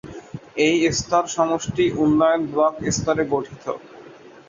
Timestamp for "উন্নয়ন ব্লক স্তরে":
2.03-3.23